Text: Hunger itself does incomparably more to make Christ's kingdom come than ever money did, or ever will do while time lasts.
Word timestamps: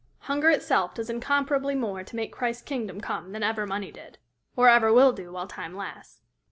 Hunger 0.21 0.49
itself 0.49 0.95
does 0.95 1.11
incomparably 1.11 1.75
more 1.75 2.03
to 2.03 2.15
make 2.15 2.31
Christ's 2.31 2.63
kingdom 2.63 3.01
come 3.01 3.33
than 3.33 3.43
ever 3.43 3.67
money 3.67 3.91
did, 3.91 4.17
or 4.55 4.67
ever 4.67 4.91
will 4.91 5.11
do 5.11 5.31
while 5.31 5.45
time 5.47 5.75
lasts. 5.75 6.23